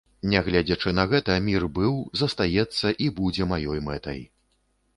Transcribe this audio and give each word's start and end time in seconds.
Нягледзячы 0.29 0.93
на 0.99 1.03
гэта, 1.11 1.35
мір 1.49 1.67
быў, 1.75 1.93
застаецца 2.23 2.95
і 3.07 3.13
будзе 3.21 3.49
маёй 3.55 3.87
мэтай. 3.91 4.19